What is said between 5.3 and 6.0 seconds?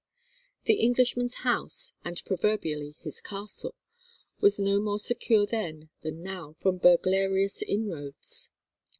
then